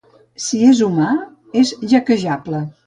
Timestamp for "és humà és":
0.69-1.77